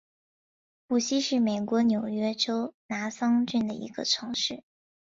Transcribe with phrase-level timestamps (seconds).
[0.87, 4.63] 谷溪是美国纽约州拿骚郡的一个城市。